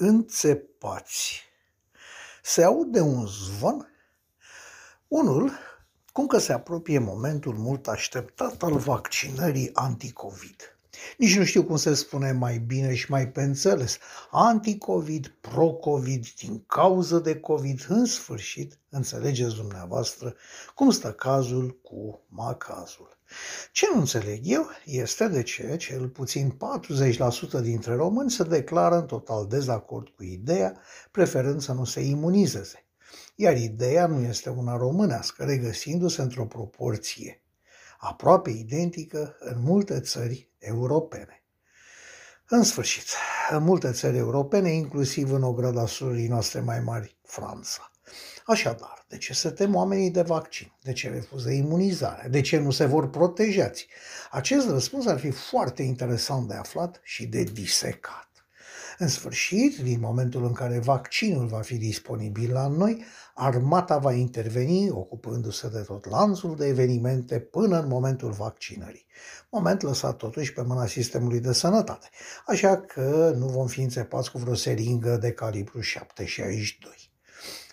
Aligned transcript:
înțepați. 0.00 1.42
Se 2.42 2.64
aude 2.64 3.00
un 3.00 3.26
zvon? 3.26 3.88
Unul, 5.08 5.52
cum 6.12 6.26
că 6.26 6.38
se 6.38 6.52
apropie 6.52 6.98
momentul 6.98 7.54
mult 7.54 7.88
așteptat 7.88 8.62
al 8.62 8.76
vaccinării 8.76 9.74
anticovid. 9.74 10.78
Nici 11.18 11.36
nu 11.36 11.44
știu 11.44 11.64
cum 11.64 11.76
se 11.76 11.94
spune 11.94 12.32
mai 12.32 12.58
bine 12.58 12.94
și 12.94 13.10
mai 13.10 13.28
pe 13.28 13.42
înțeles. 13.42 13.98
Anticovid, 14.30 15.34
pro-covid, 15.40 16.26
din 16.38 16.64
cauză 16.66 17.18
de 17.18 17.40
COVID, 17.40 17.86
în 17.88 18.04
sfârșit, 18.04 18.78
înțelegeți 18.88 19.54
dumneavoastră 19.54 20.34
cum 20.74 20.90
stă 20.90 21.12
cazul 21.12 21.80
cu 21.82 22.24
macazul. 22.28 23.18
Ce 23.72 23.86
nu 23.92 23.98
înțeleg 23.98 24.40
eu 24.42 24.68
este 24.84 25.28
de 25.28 25.42
ce 25.42 25.76
cel 25.76 26.08
puțin 26.08 26.56
40% 27.58 27.60
dintre 27.62 27.94
români 27.94 28.30
se 28.30 28.42
declară 28.42 28.96
în 28.96 29.06
total 29.06 29.46
dezacord 29.46 30.08
cu 30.08 30.22
ideea, 30.22 30.80
preferând 31.10 31.60
să 31.60 31.72
nu 31.72 31.84
se 31.84 32.00
imunizeze. 32.00 32.84
Iar 33.34 33.56
ideea 33.56 34.06
nu 34.06 34.20
este 34.20 34.50
una 34.50 34.76
românească, 34.76 35.44
regăsindu-se 35.44 36.22
într-o 36.22 36.46
proporție 36.46 37.42
aproape 38.00 38.50
identică 38.50 39.36
în 39.38 39.62
multe 39.62 40.00
țări 40.00 40.50
europene. 40.58 41.44
În 42.48 42.62
sfârșit, 42.62 43.04
în 43.50 43.62
multe 43.62 43.92
țări 43.92 44.16
europene, 44.16 44.70
inclusiv 44.70 45.32
în 45.32 45.42
ograda 45.42 45.86
surii 45.86 46.28
noastre 46.28 46.60
mai 46.60 46.80
mari, 46.80 47.16
Franța. 47.24 47.90
Așadar, 48.46 49.04
de 49.08 49.16
ce 49.16 49.34
se 49.34 49.50
tem 49.50 49.74
oamenii 49.74 50.10
de 50.10 50.22
vaccin? 50.22 50.72
De 50.82 50.92
ce 50.92 51.08
refuză 51.08 51.50
imunizarea? 51.50 52.28
De 52.28 52.40
ce 52.40 52.58
nu 52.58 52.70
se 52.70 52.84
vor 52.84 53.10
protejați? 53.10 53.86
Acest 54.30 54.68
răspuns 54.68 55.06
ar 55.06 55.18
fi 55.18 55.30
foarte 55.30 55.82
interesant 55.82 56.48
de 56.48 56.54
aflat 56.54 57.00
și 57.02 57.26
de 57.26 57.42
disecat. 57.42 58.29
În 59.02 59.08
sfârșit, 59.08 59.78
din 59.78 60.00
momentul 60.00 60.44
în 60.44 60.52
care 60.52 60.78
vaccinul 60.78 61.46
va 61.46 61.60
fi 61.60 61.76
disponibil 61.76 62.52
la 62.52 62.66
noi, 62.66 63.04
armata 63.34 63.98
va 63.98 64.12
interveni 64.12 64.90
ocupându-se 64.90 65.68
de 65.68 65.80
tot 65.80 66.08
lanțul 66.10 66.56
de 66.56 66.66
evenimente 66.66 67.38
până 67.38 67.80
în 67.80 67.88
momentul 67.88 68.30
vaccinării. 68.30 69.06
Moment 69.50 69.82
lăsat 69.82 70.16
totuși 70.16 70.52
pe 70.52 70.62
mâna 70.62 70.86
sistemului 70.86 71.40
de 71.40 71.52
sănătate, 71.52 72.08
așa 72.46 72.80
că 72.80 73.34
nu 73.36 73.46
vom 73.46 73.66
fi 73.66 73.80
înțepați 73.80 74.30
cu 74.30 74.38
vreo 74.38 74.54
seringă 74.54 75.16
de 75.16 75.32
calibru 75.32 75.80
762. 75.80 77.09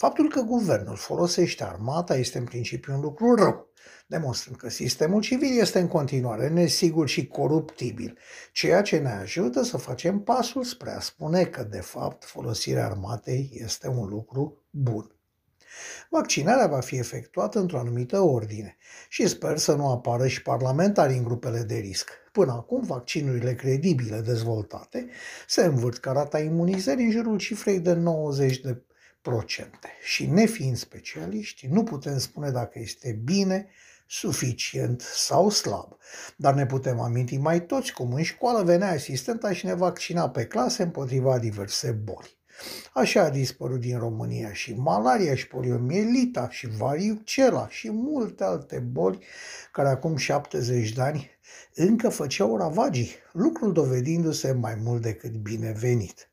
Faptul 0.00 0.28
că 0.28 0.40
guvernul 0.40 0.96
folosește 0.96 1.64
armata 1.64 2.16
este 2.16 2.38
în 2.38 2.44
principiu 2.44 2.94
un 2.94 3.00
lucru 3.00 3.34
rău, 3.34 3.68
demonstrând 4.06 4.56
că 4.56 4.68
sistemul 4.68 5.20
civil 5.20 5.58
este 5.60 5.78
în 5.78 5.88
continuare 5.88 6.48
nesigur 6.48 7.08
și 7.08 7.26
coruptibil, 7.26 8.18
ceea 8.52 8.82
ce 8.82 8.98
ne 8.98 9.10
ajută 9.10 9.62
să 9.62 9.76
facem 9.76 10.20
pasul 10.20 10.64
spre 10.64 10.90
a 10.90 11.00
spune 11.00 11.44
că, 11.44 11.62
de 11.62 11.80
fapt, 11.80 12.24
folosirea 12.24 12.84
armatei 12.84 13.50
este 13.52 13.88
un 13.88 14.08
lucru 14.08 14.66
bun. 14.70 15.12
Vaccinarea 16.10 16.66
va 16.66 16.80
fi 16.80 16.96
efectuată 16.96 17.58
într-o 17.58 17.78
anumită 17.78 18.20
ordine 18.20 18.76
și 19.08 19.26
sper 19.26 19.56
să 19.56 19.74
nu 19.74 19.88
apară 19.90 20.26
și 20.26 20.42
parlamentari 20.42 21.14
în 21.14 21.22
grupele 21.22 21.60
de 21.60 21.76
risc. 21.76 22.10
Până 22.32 22.52
acum, 22.52 22.82
vaccinurile 22.82 23.54
credibile 23.54 24.20
dezvoltate 24.20 25.08
se 25.46 25.64
învârt 25.64 25.98
ca 25.98 26.12
rata 26.12 26.38
imunizării 26.38 27.04
în 27.04 27.10
jurul 27.10 27.38
cifrei 27.38 27.80
de 27.80 27.92
90 27.92 28.60
de 28.60 28.82
procente. 29.28 29.88
Și 30.02 30.26
nefiind 30.26 30.76
specialiști, 30.76 31.66
nu 31.66 31.82
putem 31.82 32.18
spune 32.18 32.50
dacă 32.50 32.78
este 32.78 33.20
bine 33.24 33.68
suficient 34.06 35.00
sau 35.00 35.50
slab. 35.50 35.96
Dar 36.36 36.54
ne 36.54 36.66
putem 36.66 37.00
aminti 37.00 37.36
mai 37.36 37.66
toți 37.66 37.92
cum 37.92 38.12
în 38.12 38.22
școală 38.22 38.62
venea 38.62 38.90
asistenta 38.90 39.52
și 39.52 39.66
ne 39.66 39.74
vaccina 39.74 40.28
pe 40.28 40.46
clase 40.46 40.82
împotriva 40.82 41.38
diverse 41.38 41.90
boli. 41.90 42.36
Așa 42.94 43.22
a 43.22 43.30
dispărut 43.30 43.80
din 43.80 43.98
România 43.98 44.52
și 44.52 44.74
malaria 44.74 45.34
și 45.34 45.46
poliomielita 45.48 46.50
și 46.50 46.68
variucela 46.76 47.68
și 47.68 47.90
multe 47.90 48.44
alte 48.44 48.78
boli 48.78 49.18
care 49.72 49.88
acum 49.88 50.16
70 50.16 50.92
de 50.92 51.00
ani 51.00 51.30
încă 51.74 52.08
făceau 52.08 52.56
ravagii, 52.56 53.10
lucrul 53.32 53.72
dovedindu-se 53.72 54.52
mai 54.52 54.74
mult 54.74 55.02
decât 55.02 55.32
binevenit. 55.32 56.28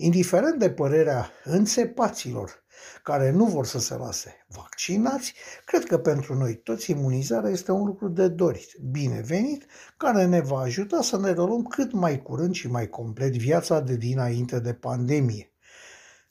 Indiferent 0.00 0.58
de 0.58 0.70
părerea 0.70 1.30
înțepaților 1.44 2.64
care 3.02 3.30
nu 3.30 3.44
vor 3.44 3.66
să 3.66 3.78
se 3.78 3.94
lase 3.94 4.46
vaccinați, 4.48 5.34
cred 5.64 5.84
că 5.84 5.98
pentru 5.98 6.34
noi 6.34 6.56
toți 6.56 6.90
imunizarea 6.90 7.50
este 7.50 7.72
un 7.72 7.84
lucru 7.84 8.08
de 8.08 8.28
dorit, 8.28 8.76
binevenit, 8.90 9.66
care 9.96 10.24
ne 10.24 10.40
va 10.40 10.58
ajuta 10.58 11.02
să 11.02 11.18
ne 11.18 11.28
reluăm 11.28 11.62
cât 11.62 11.92
mai 11.92 12.22
curând 12.22 12.54
și 12.54 12.68
mai 12.68 12.88
complet 12.88 13.36
viața 13.36 13.80
de 13.80 13.96
dinainte 13.96 14.60
de 14.60 14.72
pandemie. 14.72 15.52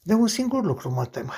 De 0.01 0.13
un 0.13 0.27
singur 0.27 0.63
lucru 0.63 0.89
mă 0.89 1.05
tem, 1.05 1.31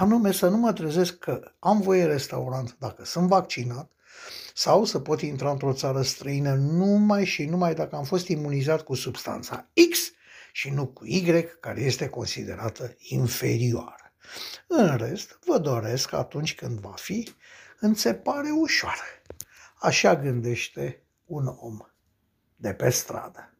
anume 0.00 0.32
să 0.32 0.48
nu 0.48 0.56
mă 0.56 0.72
trezesc 0.72 1.18
că 1.18 1.40
am 1.58 1.80
voie 1.80 2.04
restaurant 2.04 2.76
dacă 2.78 3.04
sunt 3.04 3.28
vaccinat 3.28 3.90
sau 4.54 4.84
să 4.84 4.98
pot 4.98 5.20
intra 5.20 5.50
într-o 5.50 5.72
țară 5.72 6.02
străină 6.02 6.54
numai 6.54 7.24
și 7.24 7.44
numai 7.44 7.74
dacă 7.74 7.96
am 7.96 8.04
fost 8.04 8.28
imunizat 8.28 8.82
cu 8.82 8.94
substanța 8.94 9.70
X 9.90 10.12
și 10.58 10.70
nu 10.70 10.86
cu 10.86 11.04
Y, 11.04 11.42
care 11.60 11.80
este 11.80 12.08
considerată 12.08 12.94
inferioară. 12.98 14.12
În 14.66 14.96
rest, 14.96 15.38
vă 15.44 15.58
doresc 15.58 16.12
atunci 16.12 16.54
când 16.54 16.78
va 16.78 16.92
fi 16.92 17.34
înțepare 17.80 18.50
ușoară. 18.50 19.22
Așa 19.80 20.16
gândește 20.16 21.02
un 21.24 21.46
om 21.46 21.78
de 22.56 22.74
pe 22.74 22.90
stradă. 22.90 23.57